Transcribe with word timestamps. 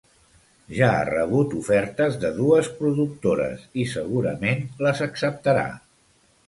Ja 0.77 0.87
ha 0.93 1.03
rebut 1.09 1.53
ofertes 1.59 2.17
de 2.25 2.33
dues 2.39 2.71
productores 2.81 3.69
i 3.85 3.89
segurament 3.95 4.69
les 4.87 5.09
acceptarà. 5.11 5.71